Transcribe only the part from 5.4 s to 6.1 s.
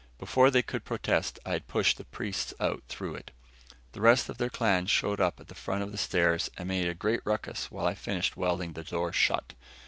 the foot of the